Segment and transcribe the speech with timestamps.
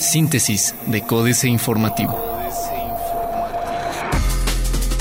[0.00, 2.16] Síntesis de Códice Informativo.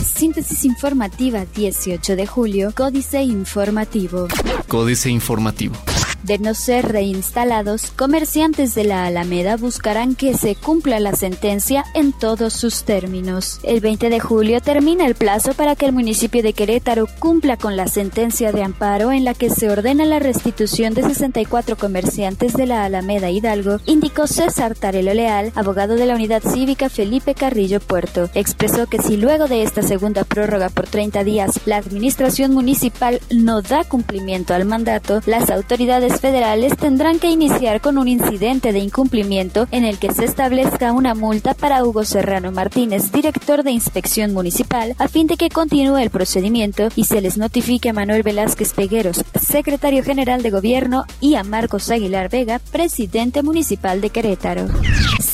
[0.03, 4.27] Síntesis informativa 18 de julio, Códice Informativo.
[4.67, 5.75] Códice Informativo.
[6.23, 12.11] De no ser reinstalados, comerciantes de la Alameda buscarán que se cumpla la sentencia en
[12.11, 13.59] todos sus términos.
[13.63, 17.77] El 20 de julio termina el plazo para que el municipio de Querétaro cumpla con
[17.77, 22.65] la sentencia de amparo en la que se ordena la restitución de 64 comerciantes de
[22.65, 28.29] la Alameda Hidalgo, indicó César Tarelo Leal, abogado de la Unidad Cívica Felipe Carrillo Puerto.
[28.33, 33.61] Expresó que si luego de esta segunda prórroga por 30 días la administración municipal no
[33.61, 39.67] da cumplimiento al mandato, las autoridades federales tendrán que iniciar con un incidente de incumplimiento
[39.71, 44.95] en el que se establezca una multa para Hugo Serrano Martínez, director de inspección municipal,
[44.97, 49.23] a fin de que continúe el procedimiento y se les notifique a Manuel Velázquez Pegueros,
[49.39, 54.67] secretario general de gobierno, y a Marcos Aguilar Vega, presidente municipal de Querétaro.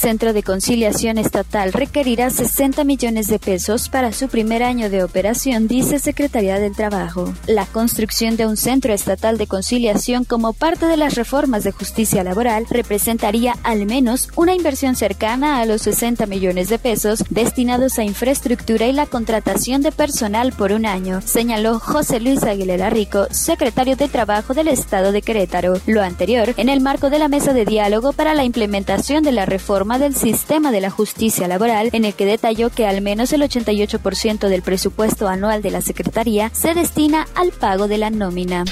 [0.04, 5.70] Centro de Conciliación Estatal requerirá 60 millones de pesos para su primer año de operación,
[5.70, 7.34] dice Secretaría del Trabajo.
[7.48, 12.22] La construcción de un centro estatal de conciliación como parte de las reformas de justicia
[12.22, 18.04] laboral representaría al menos una inversión cercana a los 60 millones de pesos destinados a
[18.04, 23.96] infraestructura y la contratación de personal por un año, señaló José Luis Aguilera Rico, secretario
[23.96, 25.76] de Trabajo del Estado de Querétaro.
[25.88, 29.46] Lo anterior en el marco de la mesa de diálogo para la implementación de la
[29.46, 33.42] reforma del sistema de la justicia laboral, en el que detalló que al menos el
[33.42, 38.66] 88% del presupuesto anual de la Secretaría se destina al pago de la nómina.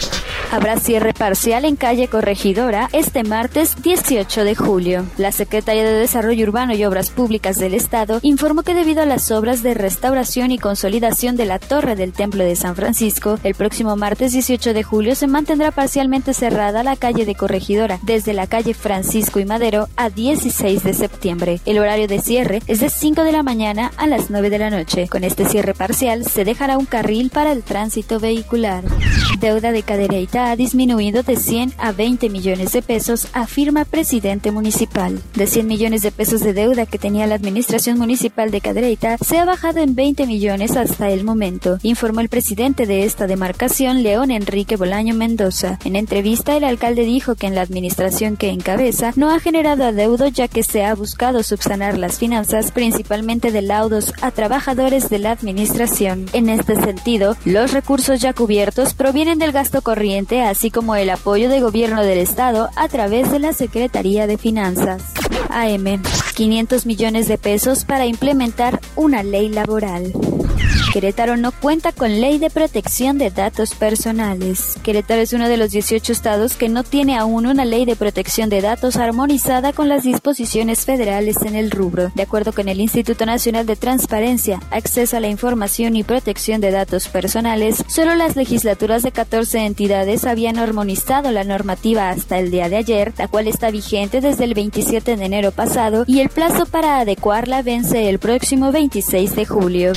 [0.52, 5.05] Habrá cierre parcial en calle Corregidora este martes 18 de julio.
[5.17, 9.31] La Secretaría de Desarrollo Urbano y Obras Públicas del Estado informó que debido a las
[9.31, 13.95] obras de restauración y consolidación de la Torre del Templo de San Francisco, el próximo
[13.95, 18.73] martes 18 de julio se mantendrá parcialmente cerrada la calle de Corregidora desde la calle
[18.73, 21.11] Francisco y Madero a 16 de septiembre.
[21.66, 24.70] El horario de cierre es de 5 de la mañana a las 9 de la
[24.70, 25.08] noche.
[25.08, 28.84] Con este cierre parcial se dejará un carril para el tránsito vehicular.
[29.40, 35.19] Deuda de Cadereyta ha disminuido de 100 a 20 millones de pesos, afirma presidente municipal.
[35.35, 39.38] De 100 millones de pesos de deuda que tenía la administración municipal de Cadereyta, se
[39.38, 44.31] ha bajado en 20 millones hasta el momento, informó el presidente de esta demarcación, León
[44.31, 45.80] Enrique Bolaño Mendoza.
[45.85, 50.28] En entrevista, el alcalde dijo que en la administración que encabeza no ha generado adeudo
[50.28, 55.31] ya que se ha buscado subsanar las finanzas, principalmente de laudos a trabajadores de la
[55.31, 56.28] administración.
[56.31, 61.50] En este sentido, los recursos ya cubiertos provienen del gasto corriente así como el apoyo
[61.50, 65.01] de gobierno del Estado a través de la Secretaría de Finanzas.
[65.50, 66.03] AM,
[66.35, 70.13] 500 millones de pesos para implementar una ley laboral.
[70.94, 74.75] Querétaro no cuenta con ley de protección de datos personales.
[74.83, 78.49] Querétaro es uno de los 18 estados que no tiene aún una ley de protección
[78.49, 82.11] de datos armonizada con las disposiciones federales en el rubro.
[82.13, 86.72] De acuerdo con el Instituto Nacional de Transparencia, Acceso a la Información y Protección de
[86.72, 92.67] Datos Personales, solo las legislaturas de 14 entidades habían armonizado la normativa hasta el día
[92.67, 96.66] de ayer, la cual está vigente desde el 27 de enero pasado y el plazo
[96.66, 99.93] para adecuarla vence el próximo 26 de julio.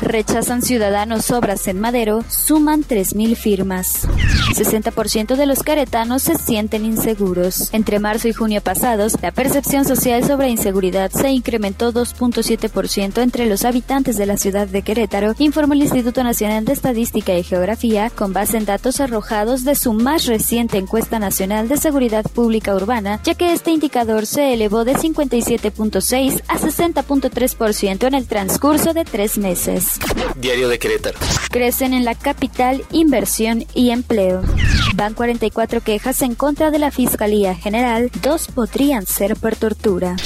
[0.00, 4.06] Rechazan ciudadanos obras en Madero, suman 3.000 firmas.
[4.54, 7.70] 60% de los caretanos se sienten inseguros.
[7.72, 13.64] Entre marzo y junio pasados, la percepción social sobre inseguridad se incrementó 2.7% entre los
[13.64, 18.32] habitantes de la ciudad de Querétaro, informó el Instituto Nacional de Estadística y Geografía, con
[18.32, 23.34] base en datos arrojados de su más reciente encuesta nacional de seguridad pública urbana, ya
[23.34, 29.85] que este indicador se elevó de 57.6 a 60.3% en el transcurso de tres meses.
[30.36, 31.18] Diario de Querétaro.
[31.50, 34.42] Crecen en la capital inversión y empleo.
[34.94, 40.16] Van 44 quejas en contra de la Fiscalía General, dos podrían ser por tortura.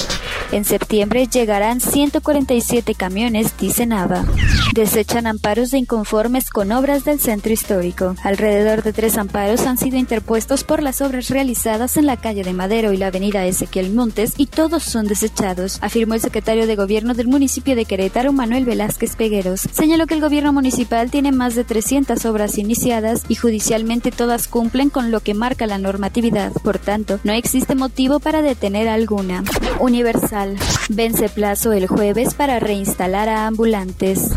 [0.52, 4.24] En septiembre llegarán 147 camiones, dice Nava.
[4.72, 8.14] Desechan amparos de inconformes con obras del centro histórico.
[8.22, 12.52] Alrededor de tres amparos han sido interpuestos por las obras realizadas en la calle de
[12.52, 17.14] Madero y la avenida Ezequiel Montes y todos son desechados, afirmó el secretario de gobierno
[17.14, 19.62] del municipio de Querétaro, Manuel Velázquez Pegueros.
[19.72, 24.88] Señaló que el gobierno municipal tiene más de 300 obras iniciadas y judicialmente todas cumplen
[24.88, 26.52] con lo que marca la normatividad.
[26.52, 29.42] Por tanto, no existe motivo para detener alguna.
[29.80, 30.56] Universal
[30.88, 34.30] Vence plazo el jueves para reinstalar a ambulantes.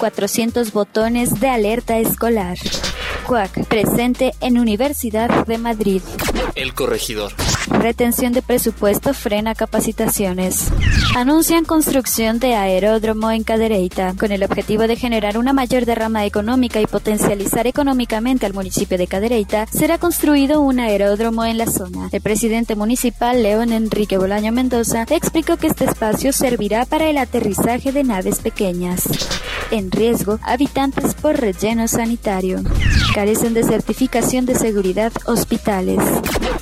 [0.00, 2.56] 400 botones de alerta escolar.
[3.26, 6.00] CUAC, presente en Universidad de Madrid.
[6.54, 7.32] El corregidor.
[7.70, 10.70] Retención de presupuesto frena capacitaciones.
[11.16, 16.80] Anuncian construcción de aeródromo en Cadereyta, con el objetivo de generar una mayor derrama económica
[16.80, 22.08] y potencializar económicamente al municipio de Cadereyta, será construido un aeródromo en la zona.
[22.12, 27.92] El presidente municipal, León Enrique Bolaño Mendoza, explicó que este espacio servirá para el aterrizaje
[27.92, 29.08] de naves pequeñas.
[29.70, 32.62] En riesgo, habitantes por relleno sanitario.
[33.14, 36.00] Carecen de certificación de seguridad hospitales.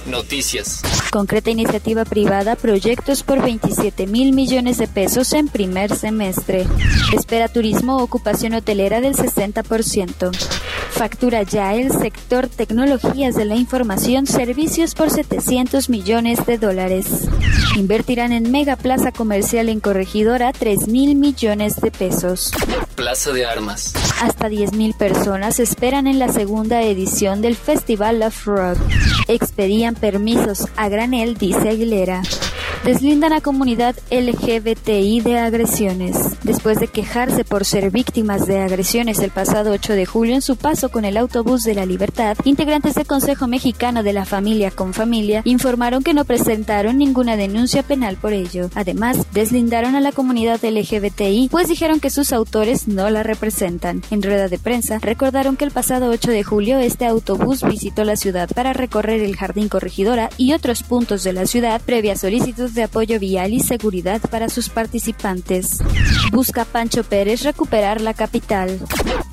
[0.08, 0.82] Noticias.
[1.10, 6.66] Concreta iniciativa privada, proyectos por 27 mil millones de pesos en primer semestre.
[7.14, 10.31] Espera turismo ocupación hotelera del 60%.
[10.99, 17.29] Factura ya el sector tecnologías de la información servicios por 700 millones de dólares.
[17.77, 22.50] Invertirán en Mega Plaza Comercial en Corregidora 3 mil millones de pesos.
[22.97, 23.95] Plaza de Armas.
[24.21, 28.79] Hasta 10.000 personas esperan en la segunda edición del Festival of Rock.
[29.29, 32.23] Expedían permisos a granel, dice Aguilera
[32.85, 36.17] deslindan a comunidad LGBTI de agresiones.
[36.43, 40.57] Después de quejarse por ser víctimas de agresiones el pasado 8 de julio en su
[40.57, 44.95] paso con el autobús de la libertad, integrantes del Consejo Mexicano de la Familia con
[44.95, 48.71] Familia informaron que no presentaron ninguna denuncia penal por ello.
[48.75, 54.03] Además, deslindaron a la comunidad LGBTI, pues dijeron que sus autores no la representan.
[54.11, 58.17] En rueda de prensa, recordaron que el pasado 8 de julio este autobús visitó la
[58.17, 62.85] ciudad para recorrer el Jardín Corregidora y otros puntos de la ciudad previa solicitud de
[62.85, 65.79] apoyo vial y seguridad para sus participantes.
[66.32, 68.79] Busca Pancho Pérez recuperar la capital.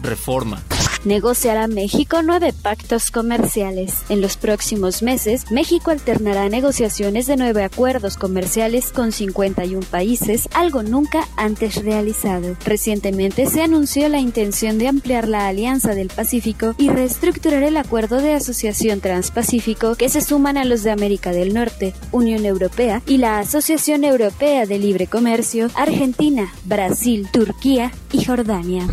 [0.01, 0.61] Reforma
[1.05, 4.03] negociará México nueve pactos comerciales.
[4.09, 10.83] En los próximos meses, México alternará negociaciones de nueve acuerdos comerciales con 51 países, algo
[10.83, 12.55] nunca antes realizado.
[12.65, 18.17] Recientemente se anunció la intención de ampliar la Alianza del Pacífico y reestructurar el Acuerdo
[18.17, 23.17] de Asociación Transpacífico que se suman a los de América del Norte, Unión Europea y
[23.17, 28.87] la Asociación Europea de Libre Comercio, Argentina, Brasil, Turquía y Jordania.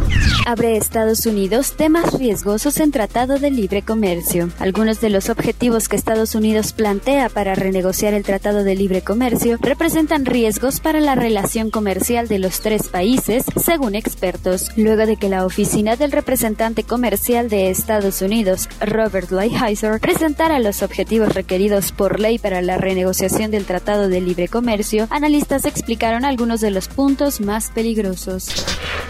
[0.46, 4.50] Abre Estados Unidos temas riesgosos en Tratado de Libre Comercio.
[4.58, 9.58] Algunos de los objetivos que Estados Unidos plantea para renegociar el Tratado de Libre Comercio
[9.60, 15.28] representan riesgos para la relación comercial de los tres países, según expertos, luego de que
[15.28, 22.20] la oficina del representante comercial de Estados Unidos, Robert Lighthizer, presentara los objetivos requeridos por
[22.20, 27.40] ley para la renegociación del Tratado de Libre Comercio, analistas explicaron algunos de los puntos
[27.40, 28.48] más peligrosos.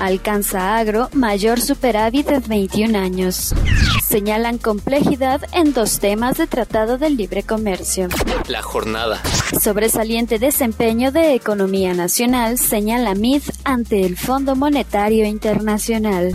[0.01, 3.55] Alcanza agro mayor superávit de 21 años.
[4.07, 8.09] Señalan complejidad en dos temas de Tratado de Libre Comercio.
[8.49, 9.23] La jornada.
[9.61, 16.35] Sobresaliente desempeño de economía nacional, señala MID ante el Fondo Monetario Internacional.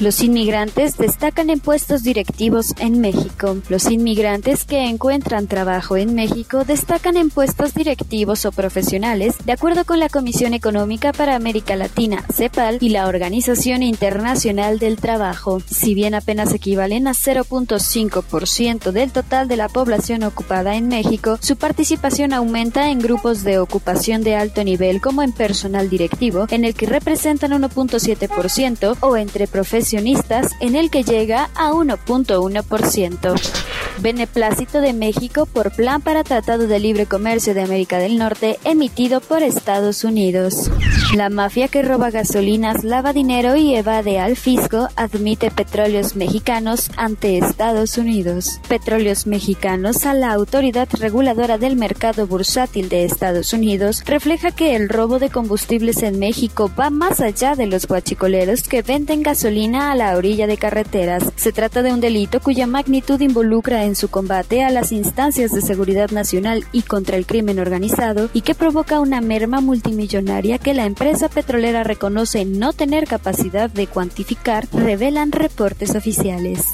[0.00, 3.56] Los inmigrantes destacan en puestos directivos en México.
[3.68, 9.84] Los inmigrantes que encuentran trabajo en México destacan en puestos directivos o profesionales, de acuerdo
[9.84, 15.60] con la Comisión Económica para América Latina, CEPAL, y la Organización Internacional del Trabajo.
[15.68, 21.56] Si bien apenas equivalen a 0.5% del total de la población ocupada en México, su
[21.56, 26.74] participación aumenta en grupos de ocupación de alto nivel como en personal directivo, en el
[26.74, 33.68] que representan 1.7%, o entre profesionales en el que llega a 1.1%.
[34.00, 39.20] Beneplácito de México por Plan para Tratado de Libre Comercio de América del Norte emitido
[39.20, 40.70] por Estados Unidos.
[41.16, 47.38] La mafia que roba gasolinas, lava dinero y evade al fisco admite petróleos mexicanos ante
[47.38, 48.60] Estados Unidos.
[48.68, 54.88] Petróleos mexicanos a la Autoridad Reguladora del Mercado Bursátil de Estados Unidos refleja que el
[54.88, 59.94] robo de combustibles en México va más allá de los guachicoleros que venden gasolina a
[59.94, 61.32] la orilla de carreteras.
[61.36, 65.62] Se trata de un delito cuya magnitud involucra en su combate a las instancias de
[65.62, 70.86] seguridad nacional y contra el crimen organizado y que provoca una merma multimillonaria que la
[70.86, 76.66] empresa petrolera reconoce no tener capacidad de cuantificar, revelan reportes oficiales.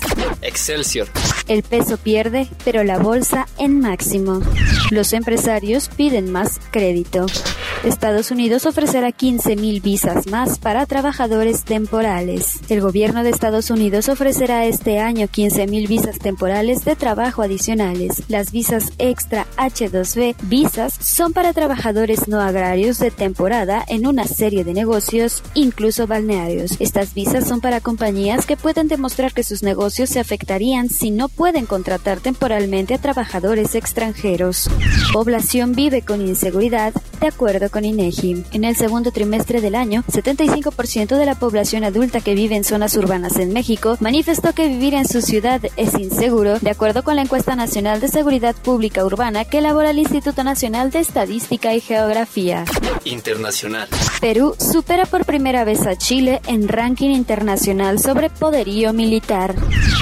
[0.42, 1.08] Excelsior.
[1.46, 4.40] El peso pierde, pero la bolsa en máximo.
[4.90, 7.26] Los empresarios piden más crédito.
[7.84, 12.60] Estados Unidos ofrecerá 15.000 visas más para trabajadores temporales.
[12.70, 18.22] El gobierno de Estados Unidos ofrecerá este año 15.000 visas temporales de trabajo adicionales.
[18.28, 24.62] Las visas extra H2B visas son para trabajadores no agrarios de temporada en una serie
[24.62, 26.76] de negocios, incluso balnearios.
[26.78, 31.28] Estas visas son para compañías que pueden demostrar que sus negocios se afectarían si no
[31.28, 34.70] pueden contratar temporalmente a trabajadores extranjeros.
[35.12, 38.44] Población vive con inseguridad de acuerdo con INEGI.
[38.52, 42.83] En el segundo trimestre del año, 75% de la población adulta que vive en zonas
[42.92, 47.22] urbanas en México manifestó que vivir en su ciudad es inseguro, de acuerdo con la
[47.22, 52.64] encuesta nacional de seguridad pública urbana que elabora el Instituto Nacional de Estadística y Geografía.
[53.04, 53.88] Internacional.
[54.20, 59.54] Perú supera por primera vez a Chile en ranking internacional sobre poderío militar.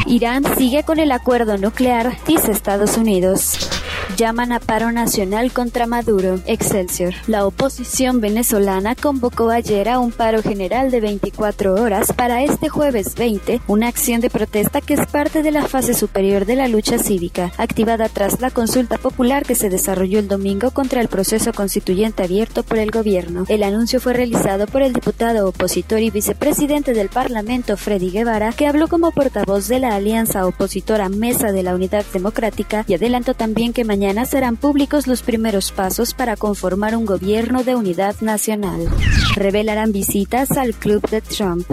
[0.06, 3.81] Irán sigue con el acuerdo nuclear, dice Estados Unidos
[4.16, 6.40] llaman a paro nacional contra Maduro.
[6.46, 7.14] Excelsior.
[7.26, 13.14] La oposición venezolana convocó ayer a un paro general de 24 horas para este jueves
[13.14, 16.98] 20, una acción de protesta que es parte de la fase superior de la lucha
[16.98, 22.22] cívica, activada tras la consulta popular que se desarrolló el domingo contra el proceso constituyente
[22.22, 23.44] abierto por el gobierno.
[23.48, 28.66] El anuncio fue realizado por el diputado opositor y vicepresidente del Parlamento, Freddy Guevara, que
[28.66, 33.72] habló como portavoz de la alianza opositora Mesa de la Unidad Democrática y adelantó también
[33.72, 38.88] que mañana serán públicos los primeros pasos para conformar un gobierno de unidad nacional.
[39.36, 41.66] Revelarán visitas al club de Trump.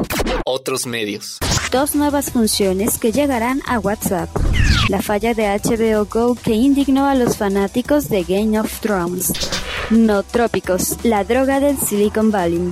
[0.44, 1.38] Otros medios.
[1.72, 4.30] Dos nuevas funciones que llegarán a WhatsApp.
[4.90, 9.32] La falla de HBO Go que indignó a los fanáticos de Game of Thrones.
[9.90, 12.70] No trópicos, la droga del Silicon Valley.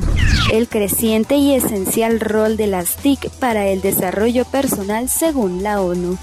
[0.52, 6.18] El creciente y esencial rol de las TIC para el desarrollo personal según la ONU.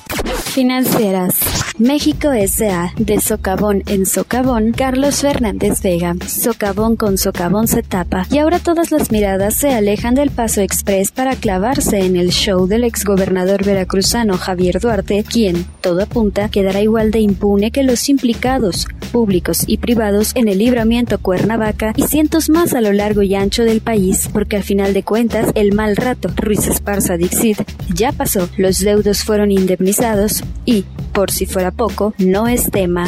[0.53, 1.54] Financieras.
[1.79, 2.93] México S.A.
[2.97, 6.15] de socavón en socavón, Carlos Fernández Vega.
[6.25, 8.29] Socavón con socavón se tapa.
[8.31, 12.69] Y ahora todas las miradas se alejan del paso express para clavarse en el show
[12.69, 18.87] del exgobernador veracruzano Javier Duarte, quien, todo apunta, quedará igual de impune que los implicados,
[19.11, 23.65] públicos y privados, en el libramiento Cuernavaca y cientos más a lo largo y ancho
[23.65, 27.63] del país, porque al final de cuentas, el mal rato, Ruiz Esparza Dixit,
[27.93, 33.07] ya pasó, los deudos fueron indemnizados y, por si fuera poco, no es tema.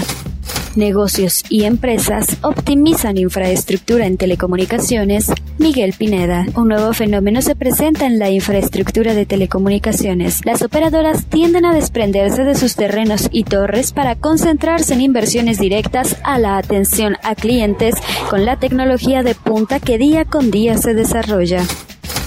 [0.77, 5.33] Negocios y empresas optimizan infraestructura en telecomunicaciones.
[5.59, 6.47] Miguel Pineda.
[6.55, 10.45] Un nuevo fenómeno se presenta en la infraestructura de telecomunicaciones.
[10.45, 16.17] Las operadoras tienden a desprenderse de sus terrenos y torres para concentrarse en inversiones directas
[16.23, 17.95] a la atención a clientes
[18.29, 21.63] con la tecnología de punta que día con día se desarrolla.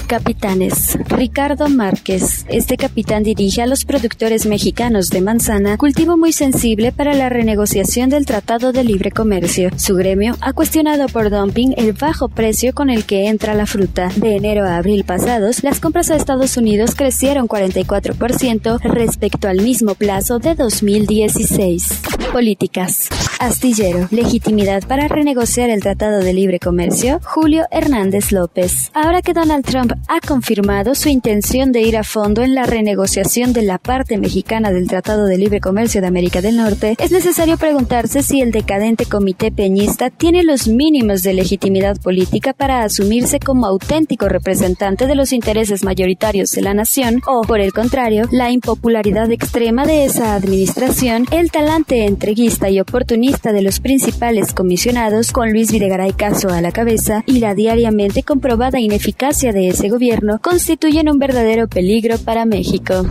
[0.10, 0.98] Capitanes.
[1.08, 2.44] Ricardo Márquez.
[2.50, 8.10] Este capitán dirige a los productores mexicanos de manzana, cultivo muy sensible para la renegociación
[8.10, 9.70] del Tratado de Libre Comercio.
[9.78, 14.10] Su gremio ha cuestionado por dumping el bajo precio con el que entra la fruta.
[14.16, 19.94] De enero a abril pasados, las compras a Estados Unidos crecieron 44% respecto al mismo
[19.94, 22.09] plazo de 2016.
[22.32, 23.10] Políticas.
[23.40, 24.08] Astillero.
[24.12, 27.22] Legitimidad para renegociar el Tratado de Libre Comercio.
[27.24, 28.92] Julio Hernández López.
[28.94, 33.54] Ahora que Donald Trump ha confirmado su intención de ir a fondo en la renegociación
[33.54, 37.58] de la parte mexicana del Tratado de Libre Comercio de América del Norte, es necesario
[37.58, 43.66] preguntarse si el decadente comité peñista tiene los mínimos de legitimidad política para asumirse como
[43.68, 49.32] auténtico representante de los intereses mayoritarios de la nación o, por el contrario, la impopularidad
[49.32, 55.72] extrema de esa administración, el talante entreguista y oportunista de los principales comisionados, con Luis
[55.72, 61.18] Videgaray Caso a la cabeza, y la diariamente comprobada ineficacia de ese gobierno constituyen un
[61.18, 63.06] verdadero peligro para México.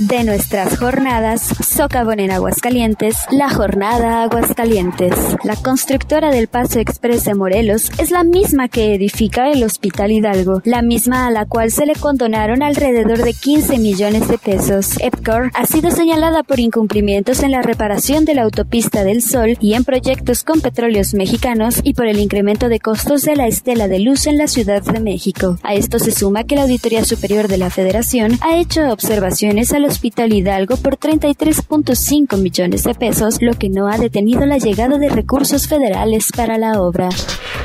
[0.00, 5.14] De nuestras jornadas, Socavón en Aguascalientes, la jornada Aguascalientes.
[5.44, 10.62] La constructora del Paso Express de Morelos es la misma que edifica el Hospital Hidalgo,
[10.64, 14.96] la misma a la cual se le condonaron alrededor de 15 millones de pesos.
[15.00, 19.74] EPCOR ha sido señalada por incumplimientos en la reparación de la autopista del Sol y
[19.74, 23.98] en proyectos con petróleos mexicanos y por el incremento de costos de la estela de
[23.98, 25.58] luz en la Ciudad de México.
[25.64, 29.86] A esto se suma que la Auditoría Superior de la Federación ha hecho observaciones al
[29.86, 35.08] Hospital Hidalgo por 33.5 millones de pesos, lo que no ha detenido la llegada de
[35.08, 37.08] recursos federales para la obra.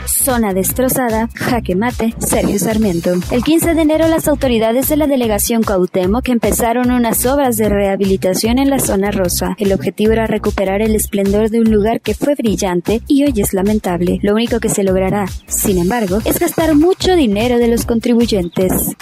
[0.09, 3.13] Zona destrozada, jaque mate, Sergio Sarmiento.
[3.31, 8.59] El 15 de enero las autoridades de la delegación Cuauhtémoc empezaron unas obras de rehabilitación
[8.59, 9.55] en la zona rosa.
[9.57, 13.53] El objetivo era recuperar el esplendor de un lugar que fue brillante y hoy es
[13.53, 14.19] lamentable.
[14.21, 18.95] Lo único que se logrará, sin embargo, es gastar mucho dinero de los contribuyentes.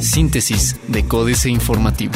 [0.00, 2.14] Síntesis de Códice Informativo.